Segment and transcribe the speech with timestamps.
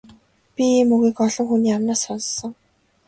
[0.55, 2.51] Би ийм үгийг олон хүний амнаас сонссон.